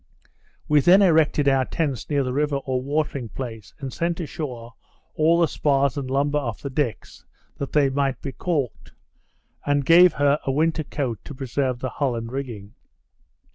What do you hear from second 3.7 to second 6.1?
and sent ashore all the spars and